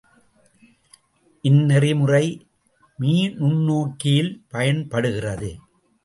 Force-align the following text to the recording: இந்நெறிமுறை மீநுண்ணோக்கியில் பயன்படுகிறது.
இந்நெறிமுறை 1.43 2.23
மீநுண்ணோக்கியில் 2.99 4.31
பயன்படுகிறது. 4.49 5.51